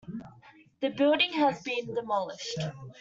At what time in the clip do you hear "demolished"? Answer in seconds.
1.93-2.57